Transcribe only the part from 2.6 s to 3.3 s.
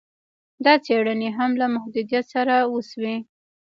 وسوې